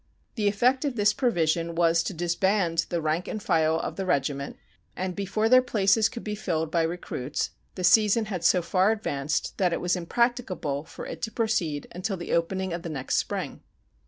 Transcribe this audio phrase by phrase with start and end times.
[0.33, 4.57] The effect of this provision was to disband the rank and file of the regiment,
[4.95, 9.59] and before their places could be filled by recruits the season had so far advanced
[9.59, 13.61] that it was impracticable for it to proceed until the opening of the next spring.